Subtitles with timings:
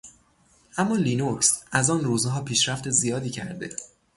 [0.77, 3.69] اما لینوکس از آن روزها پیشرفت زیادی کرده.